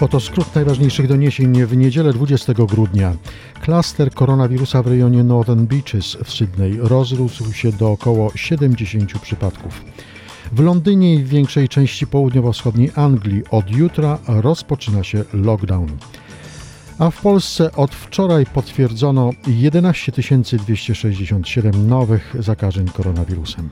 Oto 0.00 0.20
skrót 0.20 0.54
najważniejszych 0.54 1.08
doniesień 1.08 1.64
w 1.66 1.76
niedzielę 1.76 2.12
20 2.12 2.52
grudnia. 2.54 3.14
Klaster 3.60 4.12
koronawirusa 4.14 4.82
w 4.82 4.86
rejonie 4.86 5.24
Northern 5.24 5.66
Beaches 5.66 6.16
w 6.24 6.32
Sydney 6.32 6.78
rozrósł 6.80 7.52
się 7.52 7.72
do 7.72 7.90
około 7.90 8.32
70 8.34 9.18
przypadków. 9.18 9.84
W 10.52 10.60
Londynie 10.60 11.14
i 11.14 11.24
w 11.24 11.28
większej 11.28 11.68
części 11.68 12.06
południowo-wschodniej 12.06 12.90
Anglii 12.96 13.42
od 13.50 13.70
jutra 13.70 14.18
rozpoczyna 14.26 15.04
się 15.04 15.24
lockdown. 15.32 15.88
A 16.98 17.10
w 17.10 17.20
Polsce 17.20 17.72
od 17.72 17.94
wczoraj 17.94 18.46
potwierdzono 18.46 19.30
11 19.46 20.12
267 20.66 21.88
nowych 21.88 22.36
zakażeń 22.38 22.88
koronawirusem. 22.88 23.70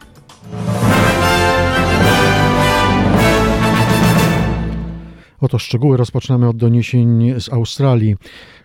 Oto 5.41 5.59
szczegóły 5.59 5.97
rozpoczynamy 5.97 6.49
od 6.49 6.57
doniesień 6.57 7.35
z 7.41 7.53
Australii. 7.53 8.17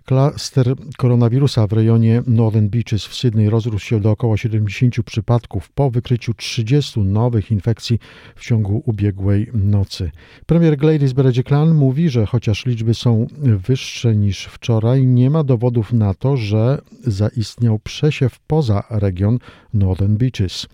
Klaster 0.06 0.76
koronawirusa 0.98 1.68
w 1.68 1.74
rejonie 1.74 2.24
Northern 2.28 2.68
Beaches 2.68 3.06
w 3.06 3.16
Sydney 3.16 3.50
rozrósł 3.50 3.86
się 3.86 4.00
do 4.00 4.12
około 4.12 4.38
70 4.38 5.04
przypadków 5.06 5.70
po 5.70 5.92
wykryciu 5.92 6.34
30 6.34 7.00
nowych 7.00 7.52
infekcji 7.52 8.00
w 8.36 8.46
ciągu 8.46 8.84
ubiegłej 8.86 9.48
nocy. 9.54 10.12
Premier 10.46 10.78
Gladys 10.78 11.14
Berejiklian 11.14 11.74
mówi, 11.74 12.10
że 12.10 12.26
chociaż 12.26 12.66
liczby 12.66 12.94
są 12.94 13.28
wyższe 13.42 14.16
niż 14.16 14.46
wczoraj, 14.46 15.08
nie 15.08 15.30
ma 15.30 15.44
dowodów 15.44 15.94
na 15.94 16.14
to, 16.14 16.38
że 16.38 16.82
zaistniał 17.08 17.80
przesiew 17.80 18.40
poza 18.40 18.84
region 18.90 19.40
Northern 19.74 20.18
Beaches. 20.18 20.68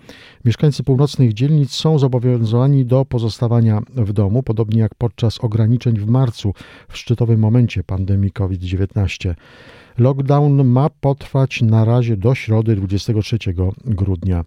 Mieszkańcy 0.45 0.83
północnych 0.83 1.33
dzielnic 1.33 1.71
są 1.71 1.99
zobowiązani 1.99 2.86
do 2.86 3.05
pozostawania 3.05 3.81
w 3.95 4.14
domu, 4.14 4.43
podobnie 4.43 4.80
jak 4.81 4.95
podczas 4.95 5.39
ograniczeń 5.39 5.99
w 5.99 6.08
marcu 6.08 6.53
w 6.89 6.97
szczytowym 6.97 7.39
momencie 7.39 7.83
pandemii 7.83 8.31
COVID-19. 8.31 9.18
Lockdown 9.97 10.63
ma 10.67 10.89
potrwać 10.89 11.61
na 11.61 11.85
razie 11.85 12.17
do 12.17 12.35
środy 12.35 12.75
23 12.75 13.37
grudnia. 13.85 14.45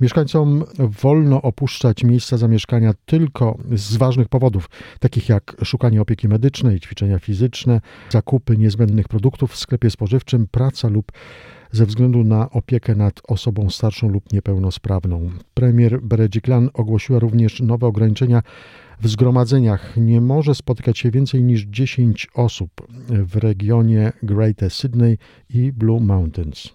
Mieszkańcom 0.00 0.64
wolno 0.78 1.42
opuszczać 1.42 2.04
miejsca 2.04 2.36
zamieszkania 2.36 2.92
tylko 3.06 3.58
z 3.72 3.96
ważnych 3.96 4.28
powodów, 4.28 4.70
takich 5.00 5.28
jak 5.28 5.56
szukanie 5.64 6.00
opieki 6.00 6.28
medycznej, 6.28 6.80
ćwiczenia 6.80 7.18
fizyczne, 7.18 7.80
zakupy 8.10 8.56
niezbędnych 8.56 9.08
produktów 9.08 9.52
w 9.52 9.56
sklepie 9.56 9.90
spożywczym, 9.90 10.46
praca 10.50 10.88
lub 10.88 11.12
ze 11.72 11.86
względu 11.86 12.24
na 12.24 12.50
opiekę 12.50 12.94
nad 12.94 13.20
osobą 13.28 13.70
starszą 13.70 14.08
lub 14.08 14.32
niepełnosprawną. 14.32 15.30
Premier 15.54 16.02
Berejiklian 16.02 16.70
ogłosiła 16.74 17.18
również 17.18 17.60
nowe 17.60 17.86
ograniczenia 17.86 18.42
w 19.00 19.08
zgromadzeniach. 19.08 19.96
Nie 19.96 20.20
może 20.20 20.54
spotykać 20.54 20.98
się 20.98 21.10
więcej 21.10 21.42
niż 21.42 21.62
10 21.62 22.28
osób 22.34 22.70
w 23.08 23.36
regionie 23.36 24.12
Greater 24.22 24.70
Sydney 24.70 25.18
i 25.50 25.72
Blue 25.72 26.00
Mountains. 26.00 26.68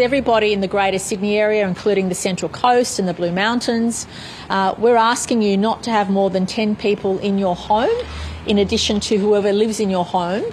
Everybody 0.00 0.52
in 0.52 0.60
the 0.60 0.68
Greater 0.68 1.00
Sydney 1.00 1.38
area, 1.38 1.68
including 1.68 2.08
the 2.08 2.14
Central 2.14 2.50
Coast 2.50 3.00
and 3.00 3.08
the 3.08 3.14
Blue 3.14 3.32
Mountains, 3.32 4.06
uh, 4.50 4.74
we're 4.78 4.98
asking 4.98 5.42
you 5.42 5.56
not 5.56 5.82
to 5.82 5.90
have 5.90 6.12
more 6.12 6.30
than 6.30 6.46
10 6.46 6.76
people 6.76 7.18
in 7.18 7.38
your 7.38 7.56
home, 7.56 8.06
in 8.46 8.58
addition 8.58 9.00
to 9.00 9.16
whoever 9.16 9.52
lives 9.52 9.80
in 9.80 9.90
your 9.90 10.04
home, 10.04 10.44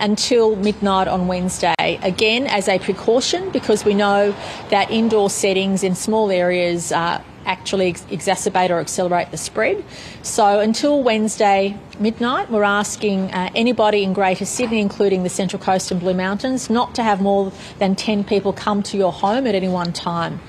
until 0.00 0.56
midnight 0.56 1.08
on 1.08 1.28
Wednesday. 1.28 1.98
Again, 2.02 2.46
as 2.46 2.68
a 2.68 2.78
precaution, 2.78 3.50
because 3.50 3.84
we 3.84 3.94
know 3.94 4.34
that 4.70 4.90
indoor 4.90 5.28
settings 5.28 5.82
in 5.82 5.94
small 5.94 6.30
areas 6.30 6.92
uh, 6.92 7.20
actually 7.46 7.88
ex- 7.88 8.02
exacerbate 8.02 8.70
or 8.70 8.78
accelerate 8.78 9.30
the 9.30 9.36
spread. 9.36 9.84
So 10.22 10.60
until 10.60 11.02
Wednesday 11.02 11.78
midnight, 11.98 12.50
we're 12.50 12.62
asking 12.62 13.32
uh, 13.32 13.50
anybody 13.54 14.02
in 14.02 14.12
Greater 14.12 14.44
Sydney, 14.44 14.80
including 14.80 15.22
the 15.22 15.30
Central 15.30 15.62
Coast 15.62 15.90
and 15.90 16.00
Blue 16.00 16.14
Mountains, 16.14 16.70
not 16.70 16.94
to 16.94 17.02
have 17.02 17.20
more 17.20 17.52
than 17.78 17.94
10 17.94 18.24
people 18.24 18.52
come 18.52 18.82
to 18.84 18.96
your 18.96 19.12
home 19.12 19.46
at 19.46 19.54
any 19.54 19.68
one 19.68 19.92
time. 19.92 20.40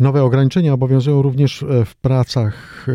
Nowe 0.00 0.22
ograniczenia 0.22 0.72
obowiązują 0.72 1.22
również 1.22 1.64
w 1.86 1.94
pracach 1.94 2.86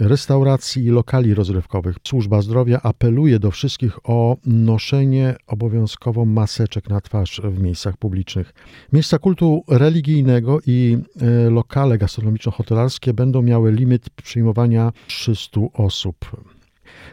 restauracji 0.00 0.84
i 0.84 0.90
lokali 0.90 1.34
rozrywkowych. 1.34 1.96
Służba 2.06 2.42
zdrowia 2.42 2.80
apeluje 2.82 3.38
do 3.38 3.50
wszystkich 3.50 3.98
o 4.04 4.36
noszenie 4.46 5.36
obowiązkowo 5.46 6.24
maseczek 6.24 6.90
na 6.90 7.00
twarz 7.00 7.40
w 7.44 7.62
miejscach 7.62 7.96
publicznych. 7.96 8.52
Miejsca 8.92 9.18
kultu 9.18 9.64
religijnego 9.68 10.58
i 10.66 10.98
lokale 11.50 11.98
gastronomiczno-hotelarskie 11.98 13.12
będą 13.12 13.42
miały 13.42 13.72
limit 13.72 14.10
przyjmowania 14.10 14.92
300 15.06 15.60
osób. 15.72 16.16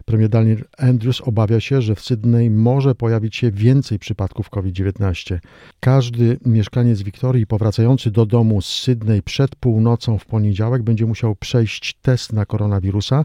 Premier 0.05 0.29
Daniel 0.29 0.63
Andrews 0.77 1.21
obawia 1.21 1.59
się, 1.59 1.81
że 1.81 1.95
w 1.95 1.99
Sydney 1.99 2.49
może 2.49 2.95
pojawić 2.95 3.35
się 3.35 3.51
więcej 3.51 3.99
przypadków 3.99 4.49
COVID-19. 4.49 5.39
Każdy 5.79 6.37
mieszkaniec 6.45 7.01
Wiktorii 7.01 7.47
powracający 7.47 8.11
do 8.11 8.25
domu 8.25 8.61
z 8.61 8.65
Sydney 8.65 9.21
przed 9.21 9.55
północą 9.55 10.17
w 10.17 10.25
poniedziałek 10.25 10.83
będzie 10.83 11.05
musiał 11.05 11.35
przejść 11.35 11.97
test 12.01 12.33
na 12.33 12.45
koronawirusa, 12.45 13.23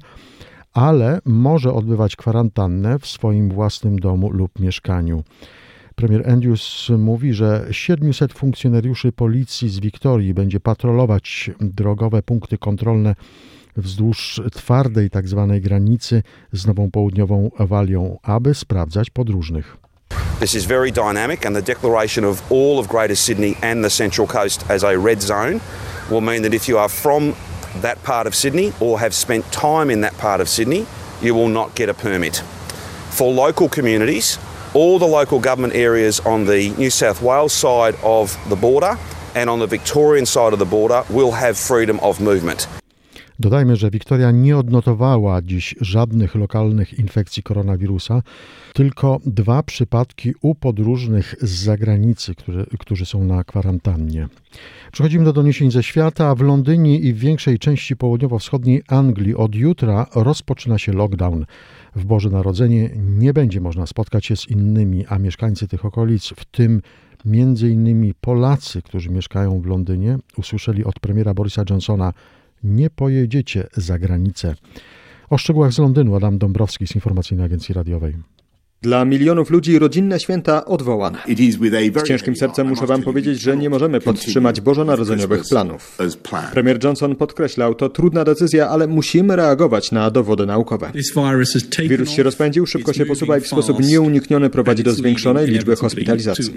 ale 0.73 1.21
może 1.25 1.73
odbywać 1.73 2.17
kwarantannę 2.17 2.99
w 2.99 3.07
swoim 3.07 3.49
własnym 3.49 3.99
domu 3.99 4.31
lub 4.31 4.59
mieszkaniu. 4.61 5.25
Premier 5.95 6.31
Andrews 6.31 6.89
mówi, 6.99 7.35
że 7.35 7.67
700 7.71 8.33
funkcjonariuszy 8.33 9.13
policji 9.13 9.69
z 9.69 9.81
Wiktorii 9.81 10.35
będzie 10.35 10.61
patrolować 10.61 11.51
drogowe 11.61 12.23
punkty 12.23 12.59
kontrolne 12.59 13.15
wzdłuż 13.77 14.41
twardej 14.53 15.11
tzw. 15.11 15.47
Tak 15.53 15.63
granicy 15.63 16.23
z 16.53 16.67
Nową 16.67 16.91
Południową 16.91 17.51
Walią, 17.59 18.19
aby 18.23 18.55
sprawdzać 18.55 19.11
podróżnych. 19.11 19.77
This 20.41 20.55
is 20.55 20.65
very 20.65 20.93
dynamic, 20.93 21.47
and 21.47 21.57
the 21.57 21.63
declaration 21.63 22.25
of 22.25 22.43
all 22.51 22.79
of 22.79 22.89
Greater 22.89 23.17
Sydney 23.17 23.57
and 23.63 23.85
the 23.85 23.91
Central 23.91 24.27
Coast 24.27 24.71
as 24.71 24.85
a 24.85 24.99
red 24.99 25.23
zone 25.23 25.61
will 26.11 26.21
mean 26.21 26.43
that 26.43 26.55
if 26.55 26.69
you 26.69 26.79
are 26.79 26.89
from 26.89 27.35
that 27.83 28.03
part 28.03 28.27
of 28.27 28.35
Sydney 28.35 28.73
or 28.81 28.99
have 29.01 29.15
spent 29.15 29.45
time 29.53 29.93
in 29.93 30.01
that 30.01 30.17
part 30.19 30.41
of 30.41 30.49
Sydney, 30.49 30.87
you 31.23 31.35
will 31.35 31.49
not 31.49 31.75
get 31.75 31.89
a 31.89 31.95
permit. 31.95 32.43
For 33.11 33.33
local 33.33 33.69
communities, 33.69 34.39
all 34.73 34.99
the 34.99 35.07
local 35.07 35.41
government 35.41 35.75
areas 35.75 36.21
on 36.21 36.47
the 36.47 36.71
New 36.79 36.91
South 36.91 37.23
Wales 37.23 37.53
side 37.53 37.97
of 38.03 38.37
the 38.49 38.57
border 38.57 38.97
and 39.35 39.51
on 39.51 39.59
the 39.59 39.67
Victorian 39.67 40.27
side 40.27 40.53
of 40.53 40.59
the 40.59 40.65
border 40.65 41.05
will 41.11 41.33
have 41.33 41.59
freedom 41.59 42.01
of 42.01 42.21
movement. 42.21 42.67
Dodajmy, 43.41 43.77
że 43.77 43.91
Wiktoria 43.91 44.31
nie 44.31 44.59
odnotowała 44.59 45.43
dziś 45.43 45.75
żadnych 45.81 46.35
lokalnych 46.35 46.99
infekcji 46.99 47.43
koronawirusa, 47.43 48.23
tylko 48.75 49.21
dwa 49.27 49.63
przypadki 49.63 50.33
u 50.43 50.55
podróżnych 50.55 51.35
z 51.41 51.51
zagranicy, 51.51 52.35
którzy, 52.35 52.67
którzy 52.79 53.07
są 53.07 53.25
na 53.25 53.45
kwarantannie. 53.45 54.29
Przechodzimy 54.93 55.25
do 55.25 55.33
doniesień 55.33 55.71
ze 55.71 55.83
świata. 55.83 56.35
W 56.35 56.41
Londynie 56.41 56.99
i 56.99 57.13
w 57.13 57.19
większej 57.19 57.59
części 57.59 57.97
południowo-wschodniej 57.97 58.83
Anglii 58.89 59.35
od 59.35 59.55
jutra 59.55 60.07
rozpoczyna 60.15 60.79
się 60.79 60.93
lockdown. 60.93 61.47
W 61.97 62.05
Boże 62.05 62.31
Narodzenie 62.31 62.91
nie 62.97 63.33
będzie 63.33 63.61
można 63.61 63.87
spotkać 63.87 64.27
się 64.27 64.37
z 64.37 64.49
innymi, 64.49 65.07
a 65.07 65.19
mieszkańcy 65.19 65.69
tych 65.69 65.85
okolic, 65.85 66.27
w 66.27 66.45
tym 66.45 66.83
między 67.25 67.71
innymi 67.71 68.15
Polacy, 68.21 68.83
którzy 68.83 69.11
mieszkają 69.11 69.61
w 69.61 69.67
Londynie, 69.67 70.19
usłyszeli 70.37 70.85
od 70.85 71.01
premiera 71.01 71.35
Borisa 71.35 71.63
Johnsona, 71.71 72.13
nie 72.65 72.91
pojedziecie 72.91 73.67
za 73.77 73.99
granicę. 73.99 74.55
O 75.31 75.39
szczegółach 75.39 75.73
z 75.73 75.79
Londynu 75.79 76.17
Adam 76.17 76.39
Dąbrowski 76.39 76.87
z 76.87 76.95
Informacyjnej 76.95 77.47
Agencji 77.47 77.75
Radiowej. 77.75 78.17
Dla 78.83 79.05
milionów 79.05 79.51
ludzi 79.51 79.79
rodzinne 79.79 80.21
święta 80.21 80.65
odwołane. 80.65 81.19
Z 82.05 82.09
ciężkim 82.09 82.37
sercem 82.37 82.69
muszę 82.69 82.87
Wam 82.87 83.03
powiedzieć, 83.03 83.41
że 83.41 83.57
nie 83.57 83.71
możemy 83.71 84.01
podtrzymać 84.01 84.61
bożonarodzeniowych 84.61 85.43
planów. 85.51 85.99
Premier 86.53 86.85
Johnson 86.85 87.17
podkreślał, 87.17 87.75
to 87.75 87.89
trudna 87.89 88.25
decyzja, 88.25 88.69
ale 88.69 88.87
musimy 88.87 89.37
reagować 89.37 89.93
na 89.93 90.11
dowody 90.11 90.47
naukowe. 90.47 90.93
Wirus 91.89 92.11
się 92.11 92.23
rozpędził, 92.23 92.67
szybko 92.67 92.93
się 92.93 93.07
posuwa 93.07 93.39
i 93.39 93.41
w 93.41 93.47
sposób 93.47 93.81
nieunikniony 93.81 94.51
prowadzi 94.51 94.83
do 94.83 94.93
zwiększonej 94.93 95.47
liczby 95.47 95.77
hospitalizacji. 95.77 96.55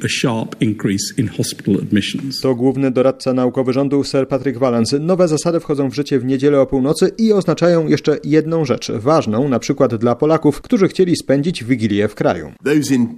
To 2.42 2.56
główny 2.56 2.92
doradca 2.92 3.34
naukowy 3.34 3.74
rządu 3.74 4.04
Sir 4.04 4.28
Patrick 4.28 4.60
Vallance. 4.60 5.00
Nowe 5.00 5.28
zasady 5.28 5.60
wchodzą 5.60 5.90
w 5.90 5.94
życie 5.94 6.20
w 6.20 6.26
niedzielę 6.26 6.62
o 6.62 6.66
północy 6.66 7.12
i 7.18 7.34
oznaczają 7.34 7.88
jeszcze 7.88 8.18
jedną 8.24 8.66
rzecz, 8.66 8.92
ważną 8.92 9.50
na 9.50 9.60
przykład 9.60 9.96
dla 9.96 10.16
Polaków, 10.16 10.62
którzy 10.62 10.88
chcieli 10.88 11.16
spędzić 11.16 11.64
Wigilię 11.64 12.08
w 12.08 12.13
w 12.14 12.16
kraju. 12.16 12.52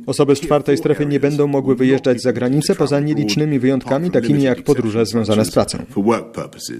Osoby 0.05 0.35
z 0.35 0.39
czwartej 0.39 0.77
strefy 0.77 1.05
nie 1.05 1.19
będą 1.19 1.47
mogły 1.47 1.75
wyjeżdżać 1.75 2.21
za 2.21 2.33
granicę 2.33 2.75
poza 2.75 2.99
nielicznymi 2.99 3.59
wyjątkami, 3.59 4.11
takimi 4.11 4.43
jak 4.43 4.63
podróże 4.63 5.05
związane 5.05 5.45
z 5.45 5.51
pracą. 5.51 5.77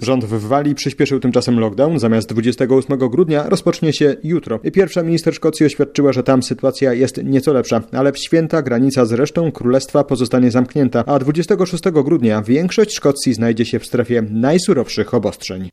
Rząd 0.02 0.26
w 0.26 0.48
Walii 0.48 0.76
przyspieszył 0.76 1.20
tymczasem 1.20 1.60
lockdown. 1.60 2.00
Zamiast 2.00 2.30
28 2.30 2.98
grudnia 2.98 3.50
rozpocznie 3.50 3.94
się 3.94 4.16
jutro. 4.24 4.60
Pierwsza 4.60 5.04
minister 5.04 5.34
Szkocji 5.34 5.66
oświadczyła, 5.66 6.14
że 6.14 6.24
tam 6.24 6.44
sytuacja 6.44 6.94
jest 6.94 7.24
nieco 7.24 7.54
lepsza, 7.54 7.82
ale 7.92 8.12
w 8.12 8.20
święta 8.20 8.62
granica 8.62 9.06
z 9.06 9.12
resztą 9.12 9.52
królestwa 9.52 10.04
pozostanie 10.04 10.52
zamknięta, 10.52 11.04
a 11.06 11.20
26 11.20 11.84
grudnia 11.84 12.42
większość 12.42 12.96
Szkocji 12.96 13.34
znajdzie 13.34 13.66
się 13.66 13.80
w 13.80 13.86
strefie 13.86 14.24
najsurowszych 14.30 15.14
obostrzeń. 15.14 15.70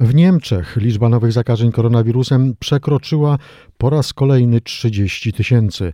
W 0.00 0.14
Niemczech 0.14 0.76
liczba 0.76 1.08
nowych 1.08 1.32
zakażeń 1.32 1.72
koronawirusem 1.72 2.54
przekroczyła 2.58 3.38
po 3.78 3.90
raz 3.90 4.12
kolejny 4.12 4.60
30 4.60 5.32
tysięcy. 5.32 5.92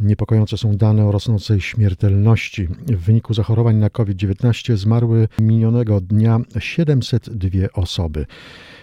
Niepokojące 0.00 0.58
są 0.58 0.76
dane 0.76 1.06
o 1.06 1.12
rosnącej 1.12 1.60
śmiertelności. 1.60 2.66
W 2.86 3.00
wyniku 3.00 3.34
zachorowań 3.34 3.76
na 3.76 3.90
COVID-19 3.90 4.76
zmarły 4.76 5.28
minionego 5.38 6.00
dnia 6.00 6.40
702 6.58 7.48
osoby. 7.74 8.26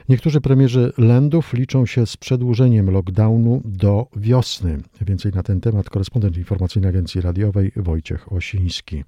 Niektórzy 0.10 0.42
premierzy 0.42 0.94
lędów 0.98 1.54
liczą 1.54 1.86
się 1.86 2.06
z 2.06 2.18
przedłużeniem 2.18 2.92
lockdownu 2.92 3.62
do 3.66 4.08
wiosny. 4.16 4.78
Więcej 5.02 5.32
na 5.32 5.44
ten 5.44 5.62
temat 5.62 5.90
korespondent 5.90 6.38
informacyjnej 6.38 6.90
agencji 6.90 7.22
radiowej 7.22 7.72
Wojciech 7.76 8.34
Osiński. 8.34 9.04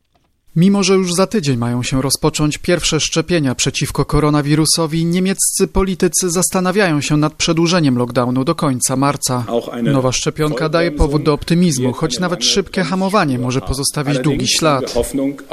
Mimo, 0.56 0.84
że 0.84 0.94
już 0.94 1.14
za 1.14 1.28
tydzień 1.28 1.58
mają 1.58 1.84
się 1.84 2.02
rozpocząć 2.02 2.58
pierwsze 2.58 3.00
szczepienia 3.00 3.56
przeciwko 3.56 4.06
koronawirusowi, 4.06 5.06
niemieccy 5.06 5.68
politycy 5.68 6.30
zastanawiają 6.30 7.02
się 7.02 7.18
nad 7.18 7.34
przedłużeniem 7.34 7.98
lockdownu 7.98 8.44
do 8.44 8.56
końca 8.56 8.96
marca. 8.96 9.46
Nowa 9.84 10.12
szczepionka 10.12 10.70
daje 10.70 10.92
powód 10.92 11.24
do 11.24 11.34
optymizmu, 11.34 11.94
choć 11.94 12.20
nawet 12.20 12.46
szybkie 12.46 12.84
hamowanie 12.84 13.40
może 13.40 13.62
pozostawić 13.62 14.20
długi 14.20 14.48
ślad, 14.48 14.96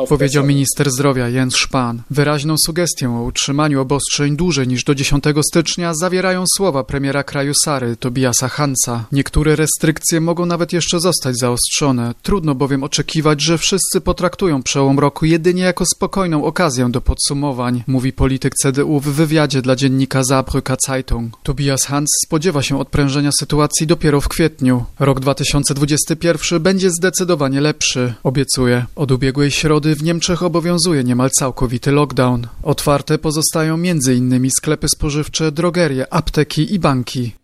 powiedział 0.08 0.44
minister 0.44 0.90
zdrowia 0.90 1.28
Jens 1.28 1.56
Spahn. 1.56 1.98
Wyraźną 2.10 2.54
sugestię 2.66 3.10
o 3.10 3.22
utrzymaniu 3.22 3.80
obostrzeń 3.80 4.36
dłużej 4.36 4.68
niż 4.68 4.84
do 4.84 4.94
10 4.94 5.24
stycznia 5.50 5.92
zawierają 5.94 6.44
słowa 6.56 6.84
premiera 6.84 7.22
kraju 7.22 7.52
Sary, 7.64 7.96
Tobiasa 7.96 8.48
Hansa. 8.48 9.04
Niektóre 9.12 9.56
restrykcje 9.56 10.20
mogą 10.20 10.46
nawet 10.46 10.72
jeszcze 10.72 11.00
zostać 11.00 11.38
zaostrzone. 11.38 12.14
Trudno 12.22 12.54
bowiem 12.54 12.84
oczekiwać, 12.84 13.42
że 13.42 13.58
wszyscy 13.58 14.00
potraktują 14.00 14.62
przełom 14.62 14.89
przełom 14.90 14.98
roku 14.98 15.26
jedynie 15.26 15.62
jako 15.62 15.84
spokojną 15.86 16.44
okazję 16.44 16.88
do 16.90 17.00
podsumowań, 17.00 17.84
mówi 17.86 18.12
polityk 18.12 18.54
CDU 18.54 19.00
w 19.00 19.04
wywiadzie 19.04 19.62
dla 19.62 19.76
dziennika 19.76 20.22
Saarbrücker 20.22 20.76
Zeitung. 20.86 21.36
Tobias 21.42 21.84
Hans 21.84 22.08
spodziewa 22.26 22.62
się 22.62 22.78
odprężenia 22.78 23.30
sytuacji 23.40 23.86
dopiero 23.86 24.20
w 24.20 24.28
kwietniu. 24.28 24.84
Rok 24.98 25.20
2021 25.20 26.60
będzie 26.60 26.90
zdecydowanie 26.90 27.60
lepszy, 27.60 28.14
obiecuje. 28.22 28.84
Od 28.96 29.10
ubiegłej 29.10 29.50
środy 29.50 29.94
w 29.94 30.02
Niemczech 30.02 30.42
obowiązuje 30.42 31.04
niemal 31.04 31.30
całkowity 31.30 31.90
lockdown. 31.92 32.46
Otwarte 32.62 33.18
pozostają 33.18 33.74
m.in. 33.74 34.50
sklepy 34.50 34.88
spożywcze, 34.88 35.52
drogerie, 35.52 36.12
apteki 36.14 36.74
i 36.74 36.78
banki. 36.78 37.39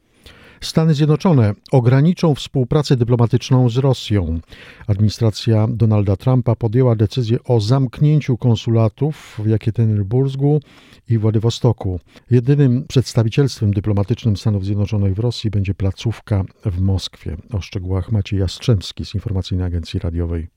Stany 0.61 0.95
Zjednoczone 0.95 1.55
ograniczą 1.73 2.35
współpracę 2.35 2.97
dyplomatyczną 2.97 3.69
z 3.69 3.77
Rosją. 3.77 4.41
Administracja 4.87 5.69
Donalda 5.71 6.17
Trumpa 6.17 6.55
podjęła 6.55 6.97
decyzję 6.97 7.39
o 7.45 7.61
zamknięciu 7.61 8.37
konsulatów 8.37 9.41
w 9.45 9.47
Jekaterinburgu 9.47 10.61
i 11.09 11.19
Władywostoku. 11.19 12.01
Jedynym 12.31 12.85
przedstawicielstwem 12.89 13.75
dyplomatycznym 13.75 14.37
Stanów 14.37 14.65
Zjednoczonych 14.65 15.15
w 15.15 15.19
Rosji 15.19 15.51
będzie 15.51 15.75
placówka 15.75 16.45
w 16.65 16.81
Moskwie. 16.81 17.37
O 17.53 17.61
szczegółach 17.61 18.13
Maciej 18.13 18.41
Jastrzębski 18.41 19.05
z 19.05 19.15
Informacyjnej 19.15 19.67
Agencji 19.67 20.01
Radiowej. 20.01 20.56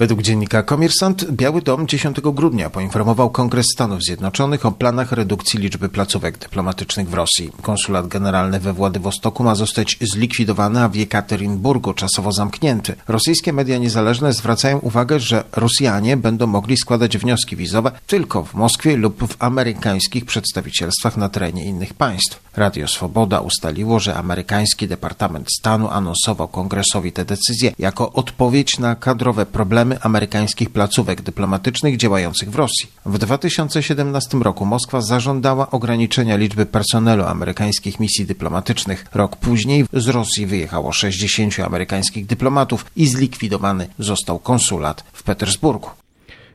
Według 0.00 0.22
dziennika 0.22 0.62
Komiersant 0.62 1.30
Biały 1.30 1.62
Dom 1.62 1.88
10 1.88 2.20
grudnia 2.20 2.70
poinformował 2.70 3.30
Kongres 3.30 3.66
Stanów 3.74 4.02
Zjednoczonych 4.02 4.66
o 4.66 4.72
planach 4.72 5.12
redukcji 5.12 5.60
liczby 5.60 5.88
placówek 5.88 6.38
dyplomatycznych 6.38 7.08
w 7.08 7.14
Rosji. 7.14 7.50
Konsulat 7.62 8.08
generalny 8.08 8.60
we 8.60 8.72
Władywostoku 8.72 9.44
ma 9.44 9.54
zostać 9.54 9.98
zlikwidowany, 10.00 10.80
a 10.80 10.88
w 10.88 10.94
Jekaterinburgu 10.94 11.94
czasowo 11.94 12.32
zamknięty. 12.32 12.94
Rosyjskie 13.08 13.52
media 13.52 13.78
niezależne 13.78 14.32
zwracają 14.32 14.78
uwagę, 14.78 15.20
że 15.20 15.44
Rosjanie 15.52 16.16
będą 16.16 16.46
mogli 16.46 16.76
składać 16.76 17.18
wnioski 17.18 17.56
wizowe 17.56 17.92
tylko 18.06 18.44
w 18.44 18.54
Moskwie 18.54 18.96
lub 18.96 19.32
w 19.32 19.36
amerykańskich 19.42 20.24
przedstawicielstwach 20.24 21.16
na 21.16 21.28
terenie 21.28 21.64
innych 21.64 21.94
państw. 21.94 22.40
Radio 22.56 22.88
Swoboda 22.88 23.40
ustaliło, 23.40 24.00
że 24.00 24.14
amerykański 24.14 24.88
Departament 24.88 25.48
Stanu 25.58 25.88
anonsował 25.88 26.48
kongresowi 26.48 27.12
tę 27.12 27.24
decyzję 27.24 27.72
jako 27.78 28.12
odpowiedź 28.12 28.78
na 28.78 28.94
kadrowe 28.94 29.46
problemy 29.46 29.89
problemy 29.90 30.04
amerykańskich 30.04 30.70
placówek 30.70 31.22
dyplomatycznych 31.22 31.96
działających 31.96 32.50
w 32.50 32.54
Rosji. 32.54 32.88
W 33.06 33.18
2017 33.18 34.38
roku 34.38 34.66
Moskwa 34.66 35.00
zażądała 35.00 35.70
ograniczenia 35.70 36.36
liczby 36.36 36.66
personelu 36.66 37.24
amerykańskich 37.24 38.00
misji 38.00 38.26
dyplomatycznych. 38.26 39.06
Rok 39.14 39.36
później 39.36 39.84
z 39.92 40.08
Rosji 40.08 40.46
wyjechało 40.46 40.92
60 40.92 41.60
amerykańskich 41.60 42.26
dyplomatów 42.26 42.86
i 42.96 43.06
zlikwidowany 43.06 43.88
został 43.98 44.38
konsulat 44.38 45.04
w 45.12 45.22
Petersburgu. 45.22 45.90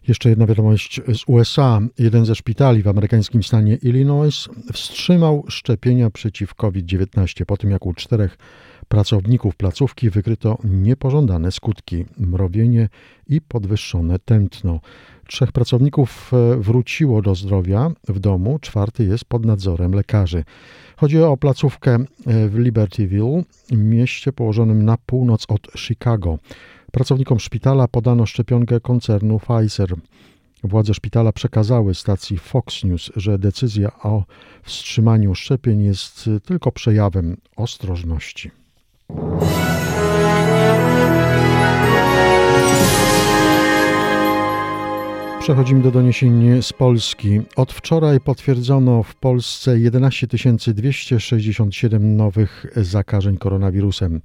Jeszcze 0.08 0.30
jedna 0.30 0.46
wiadomość 0.46 1.02
z 1.14 1.24
USA. 1.28 1.81
Jeden 2.00 2.26
ze 2.26 2.36
szpitali 2.36 2.84
w 2.84 2.88
amerykańskim 2.88 3.44
stanie 3.44 3.76
Illinois 3.76 4.50
wstrzymał 4.74 5.46
szczepienia 5.48 6.10
przeciw 6.10 6.56
COVID-19 6.56 7.46
po 7.46 7.58
tym, 7.58 7.72
jak 7.72 7.86
u 7.86 7.94
czterech 7.94 8.38
pracowników 8.88 9.56
placówki 9.56 10.10
wykryto 10.10 10.58
niepożądane 10.64 11.52
skutki 11.52 12.06
mrowienie 12.18 12.90
i 13.28 13.42
podwyższone 13.42 14.20
tętno. 14.20 14.80
Trzech 15.28 15.52
pracowników 15.52 16.32
e, 16.34 16.56
wróciło 16.56 17.22
do 17.22 17.36
zdrowia 17.36 17.92
w 18.08 18.20
domu, 18.20 18.60
czwarty 18.60 19.06
jest 19.06 19.26
pod 19.26 19.46
nadzorem 19.46 19.92
lekarzy. 19.92 20.44
Chodzi 20.98 21.22
o 21.22 21.38
placówkę 21.38 21.96
e, 21.96 22.06
w 22.50 22.56
Libertyville, 22.56 23.44
mieście 23.72 24.34
położonym 24.34 24.86
na 24.86 24.98
północ 25.06 25.46
od 25.48 25.68
Chicago. 25.76 26.38
Pracownikom 26.92 27.40
szpitala 27.40 27.88
podano 27.88 28.26
szczepionkę 28.26 28.80
koncernu 28.80 29.40
Pfizer. 29.40 29.96
Władze 30.64 30.94
szpitala 30.94 31.31
przekazały 31.31 31.96
stacji 31.96 32.38
Fox 32.38 32.84
News, 32.84 33.12
że 33.16 33.40
decyzja 33.40 34.00
o 34.04 34.24
wstrzymaniu 34.64 35.36
szczepień 35.36 35.84
jest 35.84 36.30
tylko 36.46 36.72
przejawem 36.72 37.38
ostrożności. 37.56 38.52
Przechodzimy 45.46 45.81
do 45.81 45.92
doniesień 45.92 46.62
z 46.62 46.74
Polski. 46.74 47.42
Od 47.56 47.74
wczoraj 47.74 48.19
potwierdzono 48.19 49.04
w 49.04 49.16
Polsce 49.16 49.80
11 49.80 50.28
267 50.68 52.18
nowych 52.18 52.66
zakażeń 52.76 53.38
koronawirusem. 53.38 54.21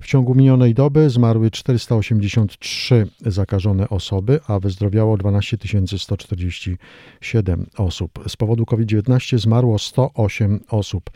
W 0.00 0.06
ciągu 0.06 0.34
minionej 0.34 0.74
doby 0.74 1.10
zmarły 1.10 1.50
483 1.50 3.06
zakażone 3.26 3.88
osoby, 3.88 4.40
a 4.48 4.58
wyzdrowiało 4.58 5.16
12 5.16 5.56
147 5.96 7.66
osób. 7.78 8.24
Z 8.28 8.36
powodu 8.36 8.66
COVID-19 8.66 9.38
zmarło 9.38 9.78
108 9.78 10.60
osób. 10.68 11.10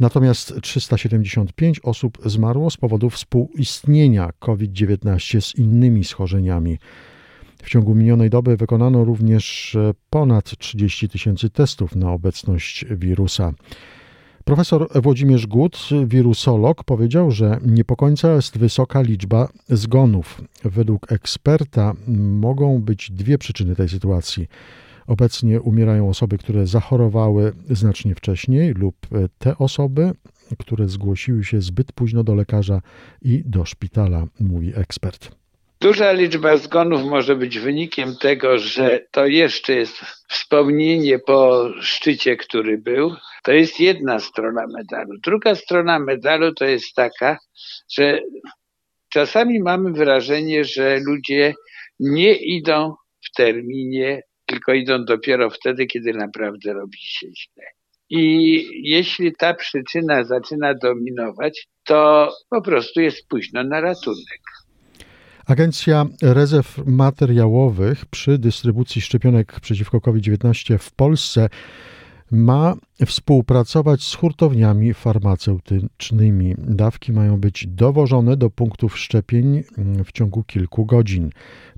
Natomiast 0.00 0.60
375 0.62 1.80
osób 1.80 2.18
zmarło 2.24 2.70
z 2.70 2.76
powodu 2.76 3.10
współistnienia 3.10 4.30
COVID-19 4.38 5.40
z 5.40 5.54
innymi 5.54 6.04
schorzeniami. 6.04 6.78
W 7.62 7.70
ciągu 7.70 7.94
minionej 7.94 8.30
doby 8.30 8.56
wykonano 8.56 9.04
również 9.04 9.74
e, 9.74 9.94
ponad 10.10 10.58
30 10.58 11.08
tysięcy 11.08 11.50
testów 11.50 11.96
na 11.96 12.12
obecność 12.12 12.84
wirusa. 12.90 13.52
Profesor 14.44 14.88
Włodzimierz 15.02 15.46
Gut, 15.46 15.88
wirusolog, 16.06 16.84
powiedział, 16.84 17.30
że 17.30 17.58
niepokońca 17.66 18.34
jest 18.34 18.58
wysoka 18.58 19.00
liczba 19.00 19.48
zgonów. 19.68 20.42
Według 20.64 21.12
eksperta 21.12 21.92
mogą 22.16 22.82
być 22.82 23.10
dwie 23.10 23.38
przyczyny 23.38 23.76
tej 23.76 23.88
sytuacji. 23.88 24.48
Obecnie 25.06 25.60
umierają 25.60 26.08
osoby, 26.08 26.38
które 26.38 26.66
zachorowały 26.66 27.52
znacznie 27.70 28.14
wcześniej, 28.14 28.74
lub 28.74 28.96
e, 29.12 29.28
te 29.38 29.58
osoby, 29.58 30.12
które 30.58 30.88
zgłosiły 30.88 31.44
się 31.44 31.60
zbyt 31.60 31.92
późno 31.92 32.24
do 32.24 32.34
lekarza 32.34 32.80
i 33.22 33.42
do 33.46 33.64
szpitala, 33.64 34.26
mówi 34.40 34.72
ekspert. 34.76 35.30
Duża 35.80 36.12
liczba 36.12 36.56
zgonów 36.56 37.04
może 37.04 37.36
być 37.36 37.58
wynikiem 37.58 38.16
tego, 38.16 38.58
że 38.58 39.00
to 39.10 39.26
jeszcze 39.26 39.72
jest 39.72 39.96
wspomnienie 40.28 41.18
po 41.18 41.70
szczycie, 41.80 42.36
który 42.36 42.78
był. 42.78 43.14
To 43.42 43.52
jest 43.52 43.80
jedna 43.80 44.20
strona 44.20 44.66
medalu. 44.66 45.18
Druga 45.24 45.54
strona 45.54 45.98
medalu 45.98 46.54
to 46.54 46.64
jest 46.64 46.94
taka, 46.94 47.38
że 47.96 48.20
czasami 49.08 49.60
mamy 49.60 49.92
wrażenie, 49.92 50.64
że 50.64 50.98
ludzie 51.00 51.54
nie 52.00 52.34
idą 52.34 52.94
w 53.24 53.36
terminie 53.36 54.22
tylko 54.56 54.72
idą 54.72 55.04
dopiero 55.04 55.50
wtedy, 55.50 55.86
kiedy 55.86 56.12
naprawdę 56.12 56.72
robi 56.72 56.98
się 57.00 57.26
źle. 57.26 57.64
I 58.10 58.64
jeśli 58.90 59.32
ta 59.38 59.54
przyczyna 59.54 60.24
zaczyna 60.24 60.74
dominować, 60.74 61.66
to 61.84 62.30
po 62.50 62.62
prostu 62.62 63.00
jest 63.00 63.28
późno 63.28 63.64
na 63.64 63.80
ratunek. 63.80 64.40
Agencja 65.46 66.06
Rezerw 66.22 66.78
Materiałowych 66.86 68.06
przy 68.06 68.38
dystrybucji 68.38 69.00
szczepionek 69.02 69.60
przeciwko 69.60 70.00
COVID-19 70.00 70.78
w 70.78 70.92
Polsce 70.92 71.48
ma 72.32 72.74
współpracować 73.06 74.02
z 74.02 74.14
hurtowniami 74.14 74.94
farmaceutycznymi. 74.94 76.54
Dawki 76.58 77.12
mają 77.12 77.40
być 77.40 77.66
dowożone 77.66 78.36
do 78.36 78.50
punktów 78.50 78.98
szczepień 78.98 79.62
w 80.04 80.12
ciągu 80.12 80.42
kilku 80.44 80.86
godzin. 80.86 81.30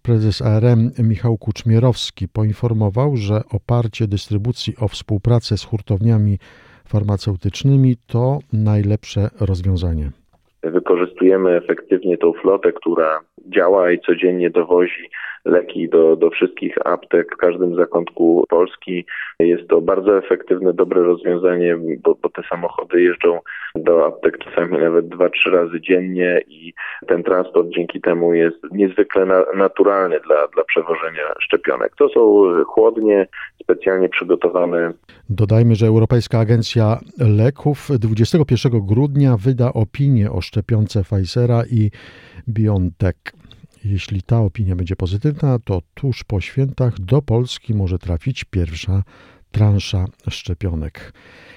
Prezes 0.03 0.43
ARM 0.43 0.91
Michał 0.99 1.37
Kuczmierowski 1.39 2.29
poinformował, 2.29 3.17
że 3.17 3.41
oparcie 3.53 4.07
dystrybucji 4.07 4.75
o 4.81 4.89
współpracę 4.89 5.57
z 5.57 5.65
hurtowniami 5.65 6.39
farmaceutycznymi 6.87 7.97
to 8.07 8.39
najlepsze 8.53 9.31
rozwiązanie. 9.41 10.11
Wykorzystujemy 10.63 11.57
efektywnie 11.57 12.19
tą 12.19 12.33
flotę, 12.33 12.73
która 12.73 13.21
działa 13.47 13.93
i 13.93 14.01
codziennie 14.01 14.51
dowozi 14.51 15.11
leki 15.49 15.89
do, 15.89 16.17
do 16.17 16.31
wszystkich 16.31 16.87
aptek 16.87 17.35
w 17.35 17.37
każdym 17.37 17.75
zakątku 17.77 18.45
Polski. 18.49 19.05
Jest 19.41 19.69
to 19.69 19.81
bardzo 19.81 20.19
efektywne, 20.19 20.73
dobre 20.73 21.03
rozwiązanie, 21.03 21.77
bo, 22.05 22.15
bo 22.23 22.29
te 22.29 22.43
samochody 22.51 23.03
jeżdżą 23.03 23.41
do 23.75 24.07
aptek 24.07 24.39
czasami 24.39 24.79
nawet 24.79 25.09
dwa, 25.09 25.31
trzy 25.31 25.51
razy 25.51 25.81
dziennie 25.81 26.41
i 26.49 26.73
ten 27.07 27.23
transport 27.23 27.69
dzięki 27.69 28.01
temu 28.01 28.35
jest 28.35 28.57
niezwykle 28.73 29.27
na, 29.27 29.45
naturalny 29.57 30.21
dla, 30.27 30.49
dla 30.55 30.65
przewożenia 30.65 31.23
szczepionek. 31.41 31.93
To 31.99 32.09
są 32.09 32.43
chłodnie 32.65 33.27
specjalnie 33.63 34.09
przygotowane. 34.09 34.93
Dodajmy, 35.31 35.75
że 35.75 35.87
Europejska 35.87 36.39
Agencja 36.39 36.99
Leków 37.19 37.89
21 37.99 38.87
grudnia 38.87 39.37
wyda 39.37 39.73
opinię 39.73 40.31
o 40.31 40.41
szczepionce 40.41 41.03
Pfizera 41.03 41.63
i 41.71 41.91
BioNTech. 42.49 43.38
Jeśli 43.85 44.23
ta 44.23 44.41
opinia 44.41 44.77
będzie 44.77 44.97
pozytywna, 44.97 45.59
to 45.59 45.83
tuż 45.95 46.25
po 46.25 46.41
świętach 46.41 47.01
do 47.01 47.23
Polski 47.23 47.75
może 47.75 47.99
trafić 47.99 48.45
pierwsza 48.45 49.03
transza 49.51 50.07
szczepionek. 50.29 51.13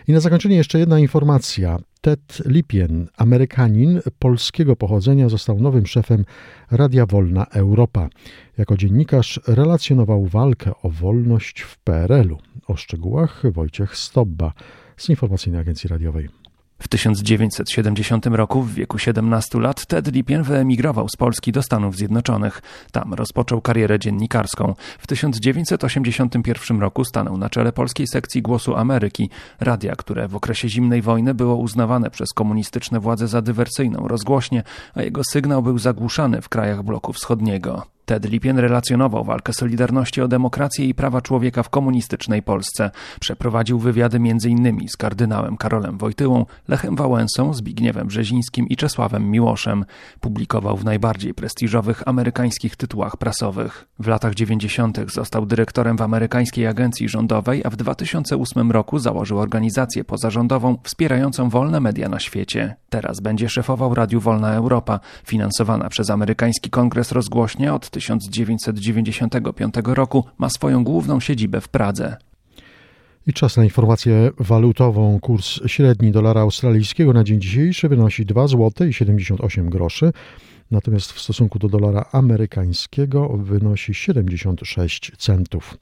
I 0.07 0.11
na 0.11 0.19
zakończenie 0.19 0.55
jeszcze 0.55 0.79
jedna 0.79 0.99
informacja. 0.99 1.79
Ted 2.01 2.41
Lipien, 2.45 3.07
Amerykanin 3.17 4.01
polskiego 4.19 4.75
pochodzenia, 4.75 5.29
został 5.29 5.59
nowym 5.59 5.87
szefem 5.87 6.25
Radia 6.71 7.05
Wolna 7.05 7.45
Europa. 7.45 8.09
Jako 8.57 8.77
dziennikarz 8.77 9.39
relacjonował 9.47 10.25
walkę 10.25 10.71
o 10.83 10.89
wolność 10.89 11.61
w 11.61 11.77
PRL-u. 11.77 12.37
O 12.67 12.75
szczegółach 12.75 13.43
Wojciech 13.51 13.97
Stobba 13.97 14.53
z 14.97 15.09
Informacyjnej 15.09 15.61
Agencji 15.61 15.87
Radiowej. 15.87 16.40
W 16.81 16.87
1970 16.87 18.25
roku, 18.25 18.61
w 18.61 18.73
wieku 18.73 18.97
17 18.97 19.59
lat, 19.59 19.85
Ted 19.85 20.13
Lipien 20.13 20.43
wyemigrował 20.43 21.09
z 21.09 21.15
Polski 21.15 21.51
do 21.51 21.63
Stanów 21.63 21.95
Zjednoczonych. 21.95 22.61
Tam 22.91 23.13
rozpoczął 23.13 23.61
karierę 23.61 23.99
dziennikarską. 23.99 24.75
W 24.99 25.07
1981 25.07 26.79
roku 26.79 27.05
stanął 27.05 27.37
na 27.37 27.49
czele 27.49 27.71
polskiej 27.71 28.07
sekcji 28.07 28.41
Głosu 28.41 28.75
Ameryki, 28.75 29.29
radia, 29.59 29.95
które 29.95 30.27
w 30.27 30.35
okresie 30.35 30.69
zimnej 30.69 31.01
wojny 31.01 31.33
było 31.33 31.55
uznawane 31.55 32.11
przez 32.11 32.29
komunistyczne 32.33 32.99
władze 32.99 33.27
za 33.27 33.41
dywersyjną 33.41 34.07
rozgłośnię, 34.07 34.63
a 34.93 35.01
jego 35.01 35.21
sygnał 35.23 35.63
był 35.63 35.77
zagłuszany 35.77 36.41
w 36.41 36.49
krajach 36.49 36.83
bloku 36.83 37.13
wschodniego. 37.13 37.85
Ted 38.11 38.25
Lipien 38.25 38.59
relacjonował 38.59 39.23
walkę 39.23 39.53
Solidarności 39.53 40.21
o 40.21 40.27
demokrację 40.27 40.85
i 40.85 40.93
prawa 40.93 41.21
człowieka 41.21 41.63
w 41.63 41.69
komunistycznej 41.69 42.43
Polsce. 42.43 42.91
Przeprowadził 43.19 43.79
wywiady 43.79 44.17
m.in. 44.17 44.89
z 44.89 44.97
kardynałem 44.97 45.57
Karolem 45.57 45.97
Wojtyłą, 45.97 46.45
Lechem 46.67 46.95
Wałęsą, 46.95 47.53
Zbigniewem 47.53 48.07
Brzezińskim 48.07 48.67
i 48.67 48.75
Czesławem 48.75 49.31
Miłoszem. 49.31 49.85
Publikował 50.19 50.77
w 50.77 50.85
najbardziej 50.85 51.33
prestiżowych 51.33 52.07
amerykańskich 52.07 52.75
tytułach 52.75 53.17
prasowych. 53.17 53.87
W 53.99 54.07
latach 54.07 54.35
90. 54.35 54.99
został 55.13 55.45
dyrektorem 55.45 55.97
w 55.97 56.01
amerykańskiej 56.01 56.67
agencji 56.67 57.09
rządowej, 57.09 57.61
a 57.65 57.69
w 57.69 57.75
2008 57.75 58.71
roku 58.71 58.99
założył 58.99 59.39
organizację 59.39 60.03
pozarządową 60.03 60.77
wspierającą 60.83 61.49
wolne 61.49 61.79
media 61.79 62.09
na 62.09 62.19
świecie. 62.19 62.75
Teraz 62.89 63.19
będzie 63.19 63.49
szefował 63.49 63.95
Radiu 63.95 64.19
Wolna 64.19 64.53
Europa, 64.53 64.99
finansowana 65.25 65.89
przez 65.89 66.09
amerykański 66.09 66.69
kongres 66.69 67.11
rozgłośnie 67.11 67.73
od 67.73 67.89
1995 68.01 69.73
roku 69.83 70.25
ma 70.37 70.49
swoją 70.49 70.83
główną 70.83 71.19
siedzibę 71.19 71.61
w 71.61 71.69
Pradze. 71.69 72.17
I 73.27 73.33
czas 73.33 73.57
na 73.57 73.63
informację 73.63 74.31
walutową. 74.39 75.19
Kurs 75.19 75.59
średni 75.65 76.11
dolara 76.11 76.41
australijskiego 76.41 77.13
na 77.13 77.23
dzień 77.23 77.41
dzisiejszy 77.41 77.89
wynosi 77.89 78.25
2 78.25 78.47
zł 78.47 78.87
i 78.87 78.93
78 78.93 79.69
groszy, 79.69 80.11
natomiast 80.71 81.11
w 81.11 81.21
stosunku 81.21 81.59
do 81.59 81.69
dolara 81.69 82.05
amerykańskiego 82.11 83.27
wynosi 83.37 83.93
76 83.93 85.11
centów. 85.17 85.77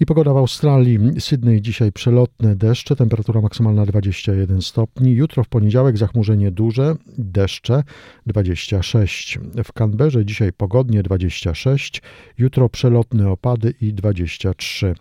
I 0.00 0.06
pogoda 0.06 0.32
w 0.32 0.36
Australii. 0.36 0.98
Sydney 1.18 1.60
dzisiaj 1.60 1.92
przelotne 1.92 2.56
deszcze, 2.56 2.96
temperatura 2.96 3.40
maksymalna 3.40 3.86
21 3.86 4.62
stopni. 4.62 5.12
Jutro 5.12 5.44
w 5.44 5.48
poniedziałek 5.48 5.98
zachmurzenie 5.98 6.50
duże, 6.50 6.96
deszcze 7.18 7.82
26. 8.26 9.38
W 9.64 9.72
Canberrze 9.72 10.24
dzisiaj 10.24 10.52
pogodnie 10.52 11.02
26, 11.02 12.02
jutro 12.38 12.68
przelotne 12.68 13.30
opady 13.30 13.74
i 13.80 13.94
23. 13.94 14.94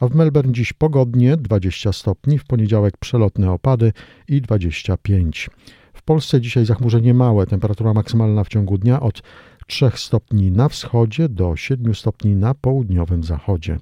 A 0.00 0.08
w 0.08 0.14
Melbourne 0.14 0.52
dziś 0.52 0.72
pogodnie 0.72 1.36
20 1.36 1.92
stopni, 1.92 2.38
w 2.38 2.44
poniedziałek 2.44 2.96
przelotne 2.96 3.52
opady 3.52 3.92
i 4.28 4.40
25. 4.40 5.50
W 5.92 6.02
Polsce 6.02 6.40
dzisiaj 6.40 6.66
zachmurzenie 6.66 7.14
małe, 7.14 7.46
temperatura 7.46 7.94
maksymalna 7.94 8.44
w 8.44 8.48
ciągu 8.48 8.78
dnia 8.78 9.00
od 9.00 9.22
3 9.66 9.90
stopni 9.94 10.50
na 10.50 10.68
wschodzie 10.68 11.28
do 11.28 11.56
7 11.56 11.94
stopni 11.94 12.36
na 12.36 12.54
południowym 12.54 13.24
zachodzie. 13.24 13.78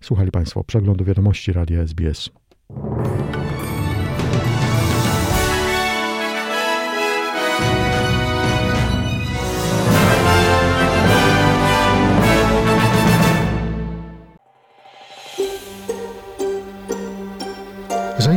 Słuchali 0.00 0.30
Państwo 0.30 0.64
przeglądu 0.64 1.04
wiadomości 1.04 1.52
Radia 1.52 1.80
SBS. 1.80 2.30